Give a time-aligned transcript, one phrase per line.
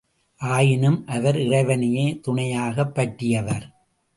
[0.37, 3.71] ஆயினும் அவர் இறைவனையே துணையாகப்பற்றியவர்.